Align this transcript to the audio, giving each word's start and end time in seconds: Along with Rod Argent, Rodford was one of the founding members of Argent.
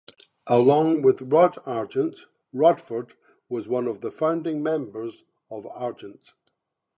Along 0.47 1.03
with 1.03 1.21
Rod 1.21 1.57
Argent, 1.63 2.25
Rodford 2.55 3.13
was 3.49 3.67
one 3.67 3.85
of 3.85 4.01
the 4.01 4.09
founding 4.09 4.63
members 4.63 5.25
of 5.51 5.67
Argent. 5.67 6.33